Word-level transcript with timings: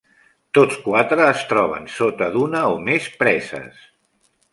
Tots 0.57 0.77
quatre 0.85 1.27
es 1.33 1.43
troben 1.51 1.85
sota 1.97 2.29
d"una 2.37 2.63
o 2.79 2.81
més 2.87 3.11
preses. 3.21 3.85